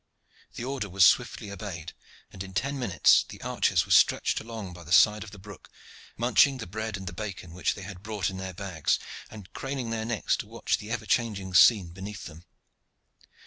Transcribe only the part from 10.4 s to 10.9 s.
watch the